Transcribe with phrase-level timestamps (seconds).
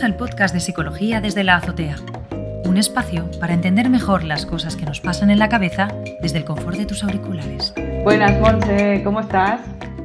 [0.00, 1.96] Bienvenidos al podcast de Psicología desde la Azotea,
[2.64, 5.88] un espacio para entender mejor las cosas que nos pasan en la cabeza
[6.22, 7.74] desde el confort de tus auriculares.
[8.02, 9.60] Buenas, Monse, ¿cómo estás?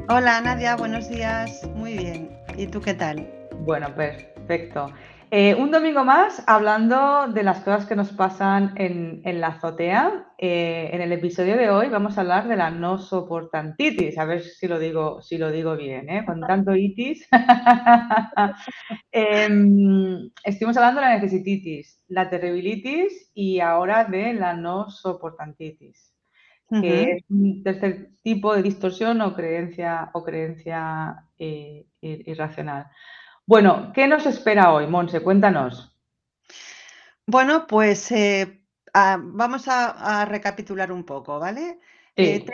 [0.09, 1.61] Hola, Nadia, buenos días.
[1.75, 2.37] Muy bien.
[2.57, 3.25] ¿Y tú qué tal?
[3.59, 4.91] Bueno, perfecto.
[5.31, 10.33] Eh, un domingo más hablando de las cosas que nos pasan en, la azotea.
[10.37, 14.17] Eh, en el episodio de hoy vamos a hablar de la no soportantitis.
[14.17, 16.23] A ver si lo digo, si lo digo bien, ¿eh?
[16.25, 17.27] con tanto itis.
[19.11, 26.13] Em, estuvimos hablando de la necesititis, la terribilitis y ahora de la no soportantitis,
[26.69, 31.23] que es un tercer tipo de distorsión o creencia, o creencia
[32.01, 32.87] irracional.
[33.47, 35.19] Bueno, ¿qué nos espera hoy, Monse?
[35.19, 35.95] Cuéntanos.
[37.27, 38.63] Bueno, pues eh,
[38.93, 41.79] vamos a, recapitular un poco, ¿vale?
[42.15, 42.45] Eh,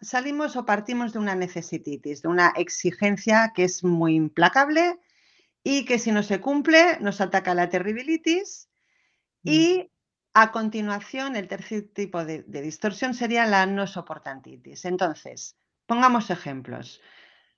[0.00, 4.98] salimos o partimos de una necesititis, de una exigencia que es muy implacable
[5.62, 8.70] y que si no se cumple nos ataca la terribilitis
[9.42, 9.48] mm.
[9.48, 9.90] y
[10.32, 14.84] a continuación el tercer tipo de, de distorsión sería la no soportantitis.
[14.84, 15.56] Entonces,
[15.86, 17.00] pongamos ejemplos.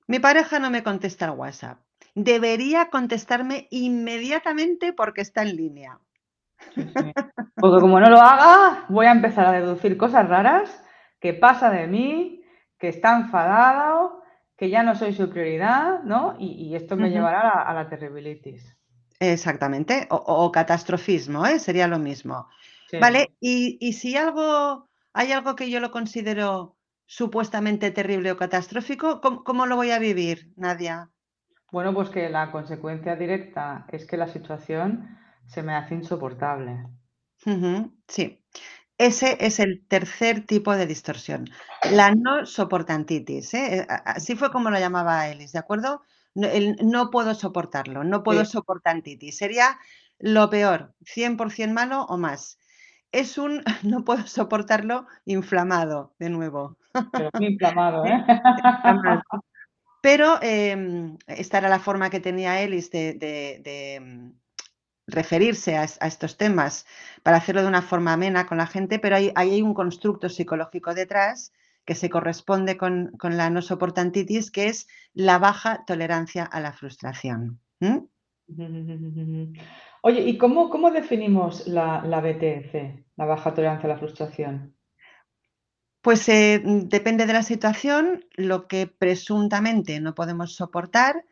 [0.08, 1.85] Mi pareja no me contesta al WhatsApp
[2.16, 6.00] debería contestarme inmediatamente porque está en línea.
[7.54, 10.82] Porque como no lo haga, voy a empezar a deducir cosas raras,
[11.20, 12.42] que pasa de mí,
[12.78, 14.22] que está enfadado,
[14.56, 16.36] que ya no soy su prioridad, ¿no?
[16.38, 18.74] Y, esto me llevará a, la terribilitis.
[19.20, 21.58] Exactamente, o, catastrofismo, ¿eh?
[21.58, 22.48] sería lo mismo.
[22.98, 29.66] Vale, y, si algo, hay algo que yo lo considero supuestamente terrible o catastrófico, cómo
[29.66, 31.10] lo voy a vivir, Nadia?
[31.76, 36.86] Bueno, pues que la consecuencia directa es que la situación se me hace insoportable.
[38.08, 38.42] sí,
[38.96, 41.50] ese es el tercer tipo de distorsión,
[41.92, 43.52] la no soportantitis.
[43.52, 43.80] ¿eh?
[43.80, 46.00] Eh, así fue como lo llamaba Ellis, ¿de acuerdo?
[46.34, 46.48] No,
[46.82, 49.36] no puedo soportarlo, no puedo soportantitis.
[49.36, 49.78] Sería
[50.18, 52.58] lo peor, 100% malo o más.
[53.12, 56.78] Es un no puedo soportarlo inflamado, de nuevo.
[57.12, 58.24] Pero inflamado, ¿eh?
[60.06, 64.30] Pero em, esta era la forma que tenía Ellis de, mm,
[65.08, 66.86] referirse a, estos temas
[67.24, 70.94] para hacerlo de una forma amena con la gente, pero hay, hay un constructo psicológico
[70.94, 71.52] detrás
[71.84, 77.58] que se corresponde con, la no soportantitis, que es la baja tolerancia a la frustración.
[80.02, 82.74] Oye, ¿y cómo, definimos la, la BTF,
[83.16, 84.75] la baja tolerancia a la frustración?
[86.06, 91.24] Pues eh, mm, depende de la situación, lo que presuntamente no podemos soportar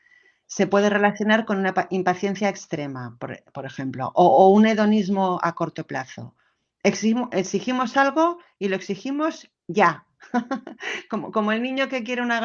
[0.47, 6.35] se puede relacionar con una impaciencia extrema, por, ejemplo, o, un hedonismo a corto plazo.
[6.83, 10.07] Exigimos, algo y lo exigimos ya,
[11.09, 12.41] como, el niño que quiere una,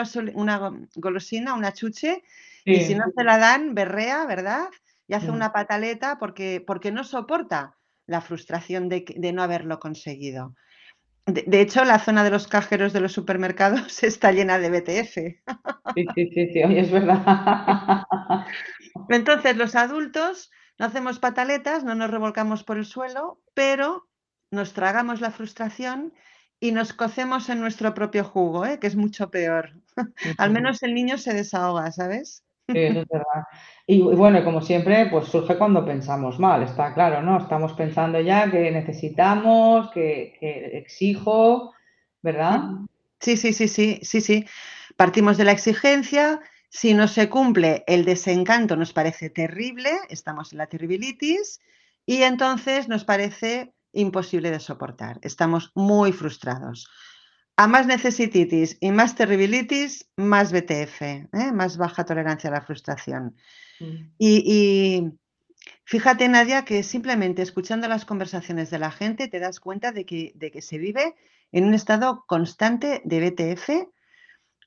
[0.97, 2.21] golosina, una chuche,
[2.63, 4.67] y si no se la dan, berrea, ¿verdad?
[5.07, 7.75] Y hace una pataleta porque, porque no soporta
[8.05, 10.53] la frustración de no haberlo conseguido.
[11.33, 15.13] De, hecho, la zona de los cajeros de los supermercados está llena de BTF.
[15.95, 17.23] Sí, sí, sí, sí, es verdad.
[19.09, 24.07] Entonces, los adultos no hacemos pataletas, no nos revolcamos por el suelo, pero
[24.51, 26.13] nos tragamos la frustración
[26.59, 28.79] y nos cocemos en nuestro propio jugo, ¿eh?
[28.79, 29.73] que es mucho peor.
[30.37, 32.43] Al menos el niño se desahoga, ¿sabes?
[32.71, 33.43] Sí, eso es verdad.
[33.87, 37.39] Y, bueno, como siempre, pues surge cuando pensamos mal, está claro, ¿no?
[37.39, 40.37] Estamos pensando ya que necesitamos, que,
[40.73, 41.73] exijo,
[42.21, 42.61] ¿verdad?
[43.19, 44.45] Sí, sí, sí, sí, sí, sí.
[44.95, 50.59] Partimos de la exigencia, si no se cumple el desencanto nos parece terrible, estamos en
[50.59, 51.59] la terribilitis
[52.05, 56.87] y entonces nos parece imposible de soportar, estamos muy frustrados.
[57.59, 61.51] A más necesititis y más terribilitis, más BTF, ¿eh?
[61.53, 63.35] más baja tolerancia a la frustración.
[63.81, 64.13] Mm.
[64.17, 65.11] Y,
[65.83, 70.31] fíjate, Nadia, que simplemente escuchando las conversaciones de la gente te das cuenta de que,
[70.35, 71.15] de que se vive
[71.51, 73.69] en un estado constante de BTF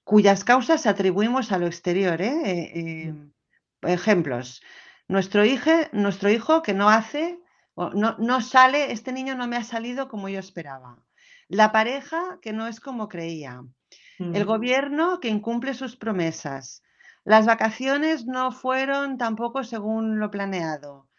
[0.04, 2.21] cuyas causas atribuimos a lo exterior.
[2.21, 2.72] ¿eh?
[2.74, 3.86] Eh, mm.
[3.86, 4.62] ejemplos,
[5.09, 7.39] nuestro hijo, nuestro hijo que no hace,
[7.74, 10.98] no, no sale, este niño no me ha salido como yo esperaba
[11.53, 13.63] la pareja que no es como creía,
[14.19, 16.83] el gobierno que incumple sus promesas,
[17.25, 21.10] las vacaciones no fueron tampoco según lo planeado,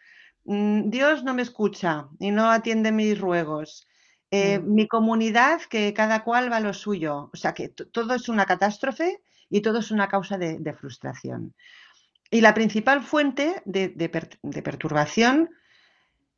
[0.44, 3.86] mm, Dios no me escucha y no atiende mis ruegos,
[4.32, 8.28] eh, mi comunidad que cada cual va a lo suyo, o sea que todo es
[8.28, 11.54] una catástrofe y todo es una causa de, frustración.
[12.28, 15.50] Y la principal fuente de perturbación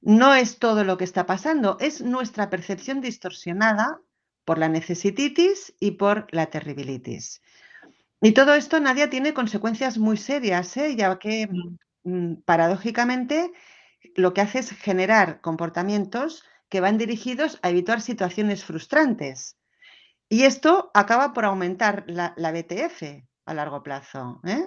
[0.00, 4.00] no es todo lo que está pasando, es nuestra percepción distorsionada
[4.44, 7.42] por la necesititis y por la terribilitis.
[8.20, 10.96] Y todo esto, Nadia, tiene consecuencias muy serias, ¿eh?
[10.96, 11.78] ya que mm.
[12.10, 13.52] mm, paradójicamente,
[14.14, 19.56] lo que hace es generar comportamientos que van dirigidos a evitar situaciones frustrantes.
[20.28, 24.40] Y esto acaba por aumentar la, BTF a largo plazo.
[24.44, 24.66] ¿eh?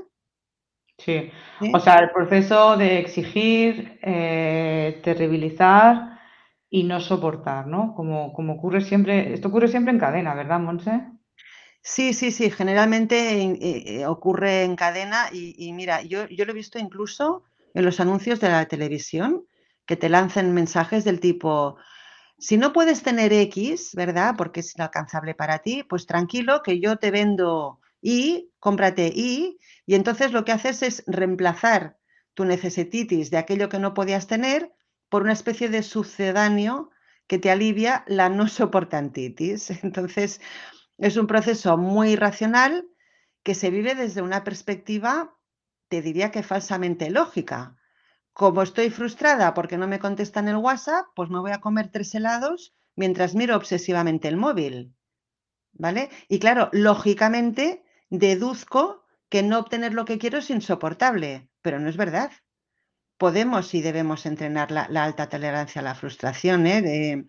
[1.00, 1.32] Sí.
[1.74, 6.20] o sea, el proceso de exigir, eh, terribilizar
[6.70, 7.96] y no soportar, ¿no?
[7.96, 11.02] Como, como ocurre siempre, esto ocurre siempre en cadena, ¿verdad, Monse?
[11.82, 16.56] Sí, sí, sí, generalmente eh, eh, ocurre en cadena y, mira, yo, yo, lo he
[16.56, 17.44] visto incluso
[17.74, 19.46] en los anuncios de la televisión,
[19.86, 21.78] que te lanzan mensajes del tipo,
[22.38, 24.36] si no puedes tener X, ¿verdad?
[24.38, 29.96] Porque es inalcanzable para ti, pues tranquilo que yo te vendo Y, cómprate Y, y
[29.96, 31.98] entonces lo que haces es reemplazar
[32.34, 34.74] tu necesititis de aquello que no podías tener
[35.10, 36.92] por una especie de sucedáneo
[37.28, 39.84] que te alivia la no soportantitis.
[39.84, 40.42] Entonces,
[40.98, 42.88] es un proceso muy racional
[43.44, 45.36] que se vive desde una perspectiva,
[45.88, 47.78] te diría que falsamente lógica.
[48.34, 52.14] Como estoy frustrada porque no me contestan el WhatsApp, pues me voy a comer tres
[52.16, 54.94] helados mientras miro obsesivamente el móvil.
[55.74, 56.10] ¿Vale?
[56.28, 61.98] Y claro, lógicamente deduzco que no obtener lo que quiero es insoportable, pero no es
[61.98, 62.32] verdad.
[63.18, 66.66] Podemos y debemos entrenar la, alta tolerancia a la frustración.
[66.68, 67.26] ¿eh?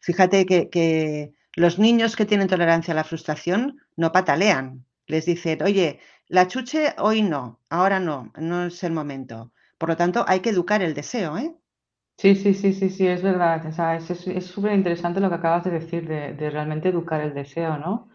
[0.00, 4.84] fíjate que los niños que tienen tolerancia a la frustración no patalean.
[5.06, 9.52] Les dicen, oye, la chuche hoy no, ahora no, no es el momento.
[9.78, 11.54] Por lo tanto, hay que educar el deseo, ¿eh?
[12.16, 13.66] Sí, sí, sí, sí, sí, es verdad.
[13.66, 18.08] es súper interesante lo que acabas de decir, de, realmente educar el deseo, ¿no?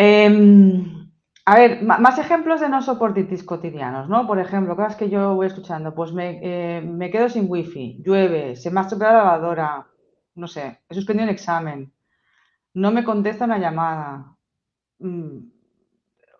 [0.00, 1.10] Em,
[1.44, 4.28] a ver, más ejemplos de no soportitis cotidianos, ¿no?
[4.28, 8.54] Por ejemplo, cosas que yo voy escuchando, pues me, eh, me quedo sin wifi, llueve,
[8.54, 9.86] se me ha estropeado la lavadora,
[10.36, 11.92] no sé, he suspendido un examen,
[12.74, 14.36] no me contesta una llamada,
[15.00, 15.38] mm,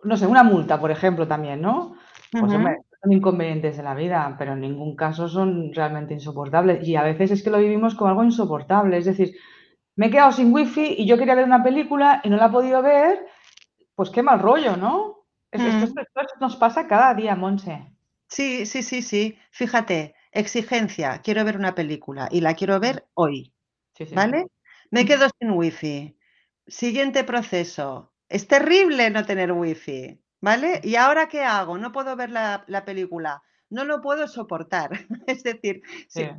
[0.04, 1.96] no sé, una multa, por ejemplo, también, ¿no?
[2.30, 2.52] Pues
[3.02, 6.86] son inconvenientes de la vida, pero en ningún caso son realmente insoportables.
[6.86, 8.98] Y a veces es que lo vivimos como algo insoportable.
[8.98, 9.34] Es decir,
[9.96, 12.50] me he quedado sin wifi y yo quería ver una película y no la he
[12.50, 13.18] podido ver,
[13.98, 15.26] pues qué mal rollo, ¿no?
[15.50, 15.92] esto,
[16.40, 17.90] nos pasa cada día, Monse.
[18.28, 19.36] Sí, sí, sí, sí.
[19.50, 23.52] Fíjate, exigencia, quiero ver una película y la quiero ver hoy.
[24.14, 24.46] ¿Vale?
[24.92, 26.16] Me quedo sin wifi.
[26.68, 28.14] Siguiente proceso.
[28.28, 30.80] Es terrible no tener wifi, ¿vale?
[30.84, 31.76] ¿Y ahora qué hago?
[31.76, 33.42] No puedo ver la, película.
[33.68, 34.90] No lo puedo soportar.
[35.26, 35.82] es decir,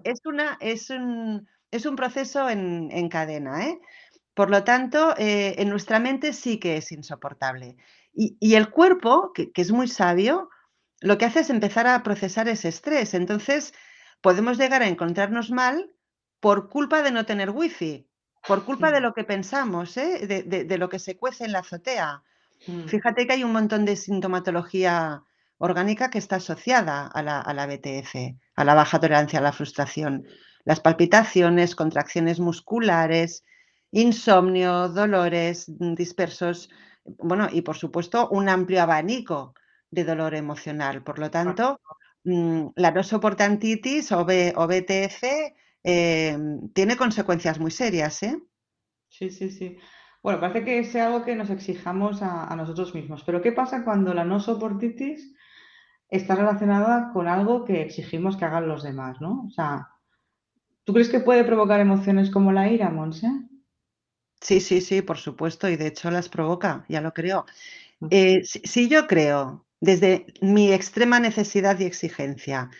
[0.05, 3.81] es, una, es, un, es un proceso en, cadena, ¿eh?
[4.39, 7.75] Por lo tanto, eh, en nuestra mente sí que es insoportable.
[8.13, 10.49] Y, el cuerpo, que, que, es muy sabio,
[11.01, 13.13] lo que hace es empezar a procesar ese estrés.
[13.15, 13.73] Entonces,
[14.21, 15.91] podemos llegar a encontrarnos mal
[16.39, 18.07] por culpa de no tener wifi,
[18.47, 20.25] por culpa de lo que pensamos, ¿eh?
[20.25, 22.23] de, lo que se cuece en la azotea.
[22.65, 22.85] Mm.
[22.85, 25.21] Fíjate que hay un montón de sintomatología
[25.57, 28.15] orgánica que está asociada a la, a la BTF,
[28.55, 30.25] a la baja tolerancia a la frustración.
[30.63, 33.43] Las palpitaciones, contracciones musculares,
[33.91, 36.69] insomnio, dolores dispersos,
[37.05, 39.53] bueno, y por supuesto un amplio abanico
[39.91, 41.03] de dolor emocional.
[41.03, 41.81] Por lo tanto,
[42.23, 45.53] mm, la no soportantitis o, o BTF
[45.83, 48.41] Em, tiene consecuencias muy serias, ¿eh?
[49.07, 49.77] Sí, sí, sí.
[50.21, 53.23] Bueno, parece que es algo que nos exijamos a, nosotros mismos.
[53.23, 55.33] Pero ¿qué pasa cuando la no soportitis
[56.09, 59.45] está relacionada con algo que exigimos que hagan los demás, ¿no?
[59.47, 59.87] O sea,
[60.83, 63.29] ¿tú crees que puede provocar emociones como la ira, Monse?
[64.41, 67.45] Sí, sí, sí, por supuesto, y de hecho las provoca, ya lo creo.
[68.09, 72.71] Eh, si yo creo, desde mi extrema necesidad y exigencia,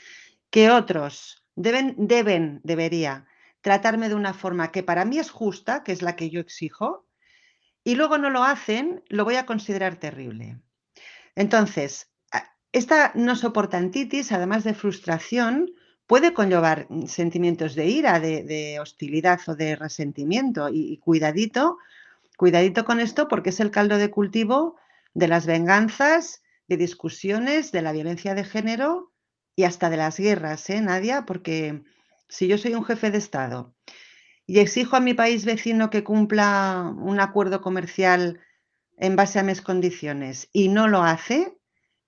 [0.51, 3.27] que otros deben, deben, debería
[3.61, 7.07] tratarme de una forma que para mí es justa, que es la que yo exijo,
[7.83, 10.59] y luego no lo hacen, lo voy a considerar terrible.
[11.35, 12.11] Entonces,
[12.71, 15.71] esta no soportantitis, además de frustración,
[16.09, 20.67] puede conllevar sentimientos de ira, de, hostilidad o de resentimiento.
[20.67, 21.77] Y, y, cuidadito,
[22.35, 24.75] cuidadito con esto porque es el caldo de cultivo
[25.13, 29.13] de las venganzas, de discusiones, de la violencia de género
[29.55, 31.27] y hasta de las guerras, ¿eh, Nadia?
[31.27, 31.83] Porque
[32.27, 33.75] si yo soy un jefe de Estado
[34.47, 38.39] y exijo a mi país vecino que cumpla un acuerdo comercial
[38.97, 41.55] en base a mis condiciones y no lo hace,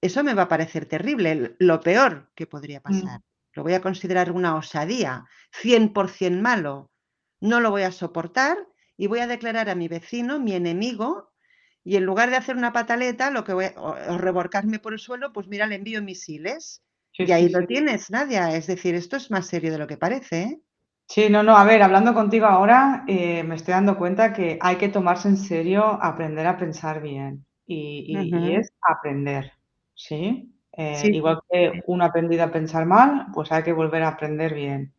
[0.02, 2.82] eso me va a parecer terrible, lo peor que podría mm.
[2.82, 3.22] pasar.
[3.54, 6.92] Lo voy a considerar una osadía, 100% malo.
[7.40, 8.58] No lo voy a soportar
[8.98, 11.32] y voy a declarar a mi vecino mi enemigo
[11.84, 15.00] y en lugar de hacer una pataleta, lo que voy a, o reborcarme por el
[15.00, 16.84] suelo, pues mira, le envío misiles
[17.18, 18.56] y ahí lo tienes, Nadia.
[18.56, 20.42] Es decir, esto es más serio de lo que parece.
[20.44, 20.62] ¿eh?
[21.08, 24.78] Sí, no, no, a ver, hablando contigo ahora, eh, me estoy dando cuenta que hay
[24.78, 27.46] que tomarse en serio aprender a pensar bien.
[27.66, 29.54] Y, es aprender,
[29.94, 30.54] ¿sí?
[30.74, 34.54] Eh, igual que uno ha aprendido a pensar mal, pues hay que volver a aprender
[34.54, 34.94] bien.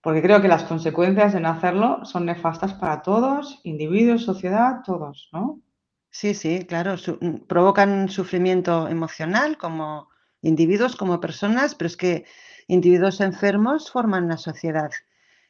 [0.00, 5.28] Porque creo que las consecuencias de no hacerlo son nefastas para todos, individuos, sociedad, todos,
[5.32, 5.60] ¿no?
[6.10, 10.08] Sí, sí, claro, mm, provocan sufrimiento emocional como
[10.42, 12.24] individuos, como personas, pero es que
[12.68, 14.90] individuos enfermos forman una sociedad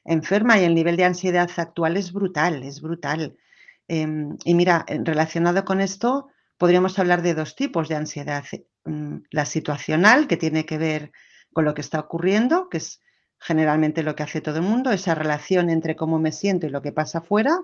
[0.04, 3.36] enferma y el nivel de ansiedad actual es brutal, es brutal.
[3.88, 6.28] Em, y mira, relacionado con esto,
[6.58, 8.44] podríamos hablar de dos tipos de ansiedad.
[8.84, 11.12] Mm, la situacional, que tiene que ver
[11.52, 13.00] con lo que está ocurriendo, que es
[13.38, 16.82] generalmente lo que hace todo el mundo, esa relación entre cómo me siento y lo
[16.82, 17.58] que pasa afuera.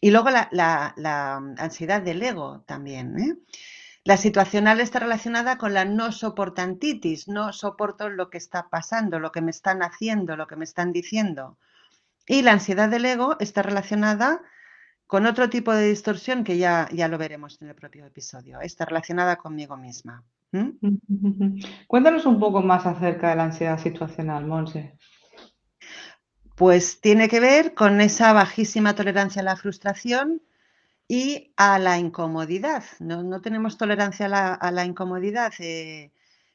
[0.00, 3.18] Y luego la, ansiedad del ego también.
[3.18, 3.36] ¿eh?
[4.04, 9.32] La situacional está relacionada con la no soportantitis, no soporto lo que está pasando, lo
[9.32, 11.58] que me están haciendo, lo que me están diciendo.
[12.26, 14.42] Y la ansiedad del ego está relacionada
[15.06, 18.60] con otro tipo de distorsión que ya, ya lo veremos en el propio episodio.
[18.60, 20.24] Está relacionada conmigo misma.
[21.86, 24.96] Cuéntanos un poco más acerca de la ansiedad situacional, Monse.
[26.56, 30.42] Pues tiene que ver con esa bajísima tolerancia a la frustración
[31.08, 32.84] y a la incomodidad.
[33.00, 35.52] No, tenemos tolerancia a la, incomodidad.
[35.58, 36.12] Eh,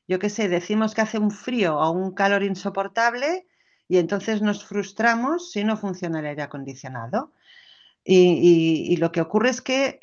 [0.07, 3.47] yo qué sé, decimos que hace un frío o un calor insoportable
[3.87, 7.33] y entonces nos frustramos si no funciona el aire acondicionado.
[8.09, 9.99] Y, lo que ocurre es que,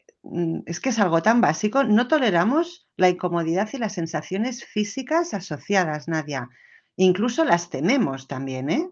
[0.67, 6.09] es que es algo tan básico, no toleramos la incomodidad y las sensaciones físicas asociadas,
[6.09, 6.49] Nadia.
[6.97, 8.91] Incluso las tememos también, ¿eh?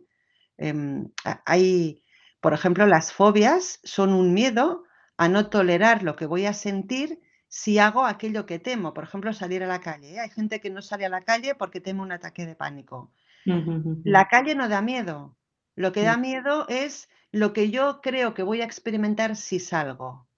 [0.59, 1.09] Em,
[1.45, 2.05] hay,
[2.41, 4.85] por ejemplo, las fobias son un miedo
[5.17, 9.33] a no tolerar lo que voy a sentir si hago aquello que temo, por ejemplo,
[9.33, 10.15] salir a la calle.
[10.15, 10.21] ¿eh?
[10.21, 13.13] Hay gente que no sale a la calle porque teme un ataque de pánico.
[14.05, 15.37] La calle no da miedo.
[15.75, 20.29] Lo que da miedo es lo que yo creo que voy a experimentar si salgo.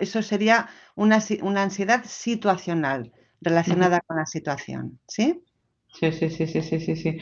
[0.00, 1.22] Eso, sería una,
[1.62, 4.98] ansiedad situacional relacionada con la situación.
[5.06, 5.42] ¿Sí?
[5.88, 7.18] Sí, sí, sí, sí, sí, sí.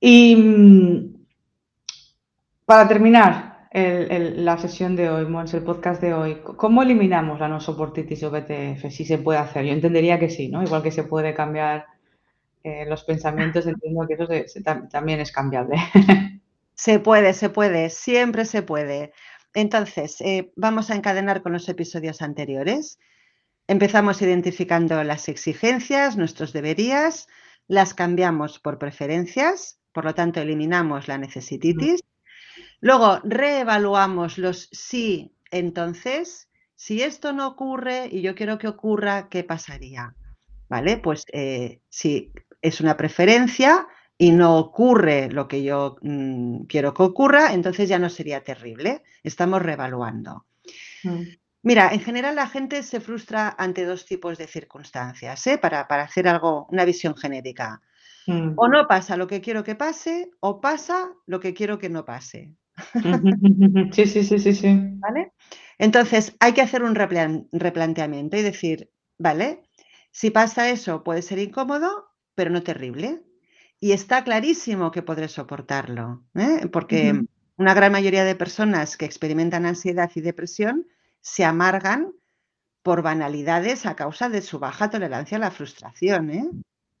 [0.00, 1.26] Y mm,
[2.64, 7.60] para terminar la sesión de hoy, Mons, el podcast de hoy, ¿cómo eliminamos la no
[7.60, 8.90] soportitis o BTF?
[8.90, 9.66] Si se puede hacer.
[9.66, 10.62] Yo entendería que sí, ¿no?
[10.62, 11.84] Igual que se puede cambiar
[12.64, 15.76] eh, los pensamientos, entiendo que eso también es cambiable.
[16.78, 19.12] Se puede, se puede, siempre se puede.
[19.56, 22.98] Entonces, eh, vamos a encadenar con los episodios anteriores.
[23.66, 27.26] Empezamos identificando las exigencias, nuestros deberías,
[27.66, 32.04] las cambiamos por preferencias, por lo tanto, eliminamos la necesititis.
[32.80, 39.42] Luego, reevaluamos los sí, entonces, si esto no ocurre y yo quiero que ocurra, ¿qué
[39.42, 40.14] pasaría?
[40.68, 40.98] ¿Vale?
[40.98, 47.02] Pues eh, si es una preferencia y no ocurre lo que yo mm, quiero que
[47.02, 49.02] ocurra, entonces ya no sería terrible.
[49.22, 50.46] Estamos reevaluando.
[51.04, 51.22] Mm.
[51.62, 55.58] Mira, en general la gente se frustra ante dos tipos de circunstancias, ¿eh?
[55.58, 57.82] para, para hacer algo, una visión genérica.
[58.26, 58.52] Mm.
[58.56, 62.04] O no pasa lo que quiero que pase, o pasa lo que quiero que no
[62.04, 62.54] pase.
[63.92, 64.78] Sí, sí, sí, sí, sí.
[64.98, 65.32] ¿Vale?
[65.78, 69.62] Entonces, hay que hacer un replanteamiento y decir, ¿vale?
[70.10, 73.25] Si pasa eso, puede ser incómodo, pero no terrible.
[73.80, 76.66] Y está clarísimo que podré soportarlo, ¿eh?
[76.72, 77.22] porque
[77.56, 80.86] una gran mayoría de personas que experimentan ansiedad y depresión
[81.20, 82.12] se amargan
[82.82, 86.30] por banalidades a causa de su baja tolerancia a la frustración.
[86.30, 86.48] ¿eh?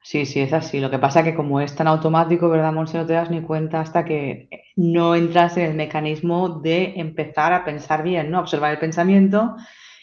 [0.02, 0.80] Sí, sí, es así.
[0.80, 2.98] Lo que pasa es que como es tan automático, ¿verdad, Monse?
[2.98, 7.64] No te das ni cuenta hasta que no entras en el mecanismo de empezar a
[7.64, 8.40] pensar bien, ¿no?
[8.40, 9.56] Observar el pensamiento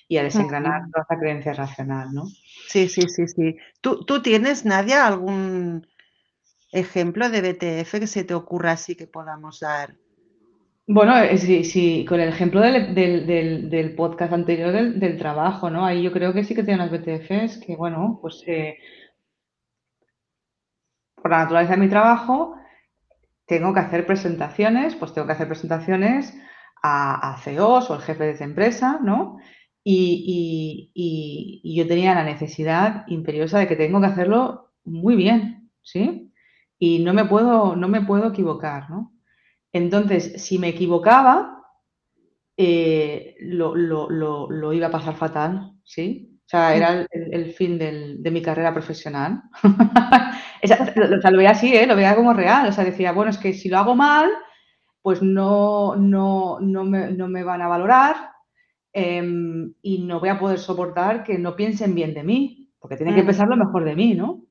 [0.07, 2.25] y a desengranar toda esa creencia racional, ¿no?
[2.67, 3.55] Sí, sí, sí, sí.
[3.81, 5.87] ¿Tú, ¿Tú tienes, Nadia, algún
[6.73, 9.95] ejemplo de BTF que se te ocurra así que podamos dar?
[10.85, 15.85] Bueno, eh, sí, con el ejemplo del, podcast anterior del, trabajo, ¿no?
[15.85, 18.43] Ahí yo creo que sí que tiene unas BTFs que, bueno, pues...
[18.47, 18.77] Eh,
[21.15, 22.57] por la naturaleza de mi trabajo,
[23.45, 26.33] tengo que hacer presentaciones, pues tengo que hacer presentaciones
[26.83, 29.37] a, CEOs o al jefe de esa empresa, ¿no?
[29.85, 30.91] Y,
[31.63, 36.22] yo tenía la necesidad imperiosa de que tengo que hacerlo muy bien, ¿sí?
[36.85, 39.13] Y no me puedo, no me puedo equivocar, ¿no?
[39.71, 41.63] Entonces, si me equivocaba,
[42.57, 46.41] eh, lo, lo, iba a pasar fatal, ¿sí?
[46.45, 49.43] O sea, era el, fin de mi carrera profesional.
[49.63, 51.87] o sea, lo veía así, ¿eh?
[51.87, 52.67] lo veía como real.
[52.67, 54.29] O sea, decía, bueno, es que si lo hago mal,
[55.01, 58.15] pues no, no, no, me, van a valorar
[58.91, 63.15] em, y no voy a poder soportar que no piensen bien de mí, porque tienen
[63.15, 64.43] que pensar lo mejor de mí, ¿no?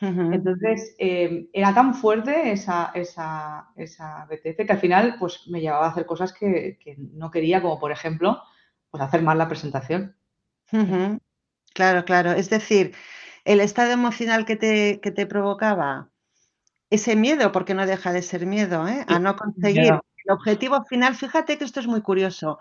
[0.00, 5.86] Entonces, em, era tan fuerte esa, esa, esa BTF que al final pues, me llevaba
[5.86, 6.78] a hacer cosas que,
[7.12, 8.42] no quería, como por ejemplo,
[8.90, 10.16] pues hacer mal la presentación.
[11.74, 12.32] claro, claro.
[12.32, 12.94] Es decir,
[13.44, 16.10] el estado emocional que te, que te provocaba
[16.88, 19.04] ese miedo, porque no deja de ser miedo, ¿eh?
[19.06, 21.14] a no conseguir el objetivo final.
[21.14, 22.58] Fíjate que esto es muy curioso.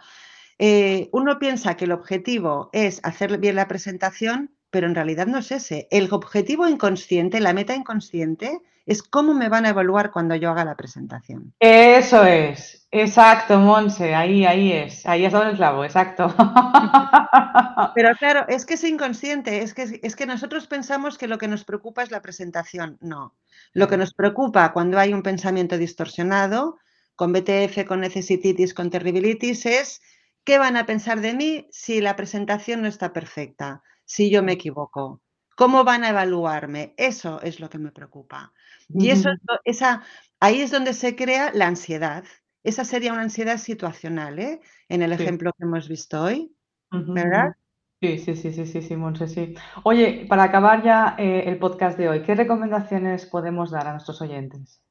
[0.60, 5.38] Eh, uno piensa que el objetivo es hacer bien la presentación, pero en realidad no
[5.40, 5.88] es ese.
[5.92, 10.66] El objetivo inconsciente, la meta inconsciente, es cómo me van a evaluar cuando yo haga
[10.66, 11.54] la presentación.
[11.60, 16.34] Eso es, exacto, Monse, ahí, ahí es, ahí es donde el clavo, exacto.
[17.96, 21.48] Pero claro, es que es inconsciente, es que, es que nosotros pensamos que lo que
[21.48, 23.36] nos preocupa es la presentación, no.
[23.74, 26.80] Lo que nos preocupa cuando hay un pensamiento distorsionado,
[27.16, 30.02] con BTF, con necesititis, con terribilitis, es
[30.44, 34.54] qué van a pensar de mí si la presentación no está perfecta, si yo me
[34.54, 35.22] equivoco.
[35.56, 36.96] ¿Cómo van a evaluarme?
[36.98, 38.52] Eso es lo que me preocupa.
[38.90, 39.30] Y eso,
[39.64, 40.04] esa,
[40.40, 42.24] ahí es donde se crea la ansiedad.
[42.64, 44.62] Esa sería una ansiedad situacional, ¿eh?
[44.88, 46.52] En el ejemplo que hemos visto hoy,
[46.90, 47.54] ¿verdad?
[48.02, 49.54] Sí, sí, sí, sí, sí, sí, Monse, sí.
[49.84, 54.22] Oye, para acabar ya eh, el podcast de hoy, ¿qué recomendaciones podemos dar a nuestros
[54.22, 54.82] oyentes?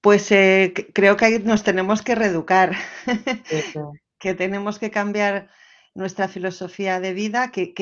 [0.00, 2.76] Pues eh, creo que nos tenemos que reeducar,
[4.18, 5.50] que tenemos que cambiar
[5.98, 7.74] nuestra filosofía de vida, que,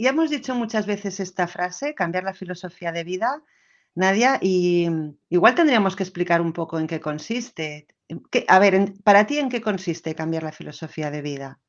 [0.00, 3.44] ya hemos dicho muchas veces esta frase, cambiar la filosofía de vida,
[3.94, 4.88] Nadia, y
[5.28, 7.86] igual tendríamos que explicar un poco en qué consiste.
[8.48, 11.60] a ver, para ti, ¿en qué consiste cambiar la filosofía de vida?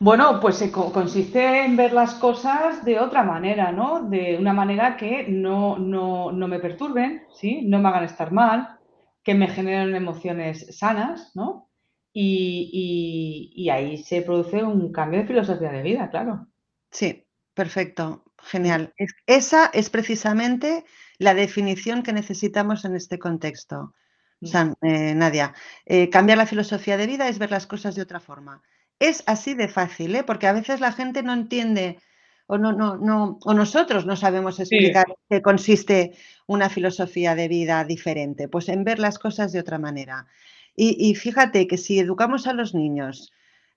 [0.00, 4.02] Bueno, pues consiste en ver las cosas de otra manera, ¿no?
[4.02, 7.62] De una manera que no, no, no me perturben, ¿sí?
[7.68, 8.80] No me hagan estar mal,
[9.22, 11.68] que me generen emociones sanas, ¿no?
[12.14, 16.46] Y, ahí se produce un cambio de filosofía de vida, claro.
[16.90, 18.92] Sí, perfecto, genial.
[19.26, 20.84] esa es precisamente
[21.18, 23.94] la definición que necesitamos en este contexto.
[24.40, 24.72] Mm.
[24.82, 25.54] Eh, Nadia,
[25.86, 28.62] eh, cambiar la filosofía de vida es ver las cosas de otra forma.
[28.98, 30.24] Es así de fácil, ¿eh?
[30.24, 31.98] porque a veces la gente no entiende
[32.46, 36.12] o, no, no, no, o nosotros no sabemos explicar qué consiste
[36.46, 40.26] una filosofía de vida diferente, pues en ver las cosas de otra manera.
[40.74, 43.30] Y, fíjate que si educamos a los niños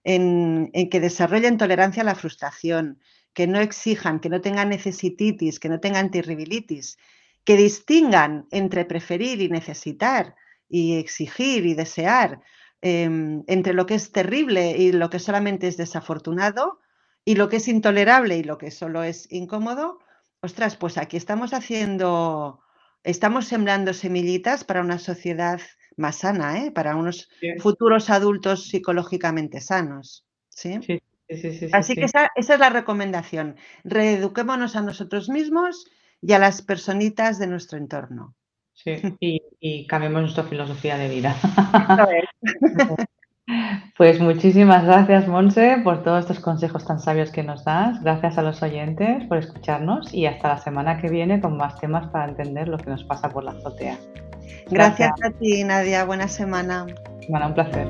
[0.04, 3.00] en, que desarrollen tolerancia a la frustración,
[3.34, 6.98] que no exijan, que no tengan necesititis, que no tengan terribilitis,
[7.44, 10.36] que distingan entre preferir y necesitar
[10.70, 12.42] y exigir y desear,
[12.88, 16.82] Em, entre lo que es terrible y lo que solamente es desafortunado,
[17.24, 19.98] y lo que es intolerable y lo que solo es incómodo,
[20.42, 22.62] ostras, pues aquí estamos haciendo,
[23.04, 25.60] estamos sembrando semillitas para una sociedad
[25.98, 26.72] más sana, ¿eh?
[26.72, 27.30] para unos
[27.60, 30.26] futuros adultos psicológicamente sanos.
[30.50, 30.80] ¿sí?
[30.82, 33.56] sí, sí Así que esa, esa, es la recomendación.
[33.84, 35.86] Reeduquémonos a nosotros mismos
[36.22, 38.36] y a las personitas de nuestro entorno.
[38.74, 41.36] Sí, y, cambiemos nuestra filosofía de vida.
[43.96, 48.02] Pues muchísimas gracias, Monse, por todos estos consejos tan sabios que nos das.
[48.02, 52.08] Gracias a los oyentes por escucharnos y hasta la semana que viene con más temas
[52.08, 53.98] para entender lo que nos pasa por la azotea.
[54.70, 56.06] Gracias, a ti, Nadia.
[56.06, 56.86] Buena semana.
[57.28, 57.88] Bueno, un placer.